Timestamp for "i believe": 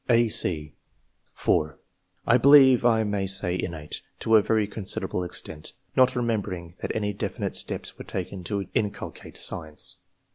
2.25-2.83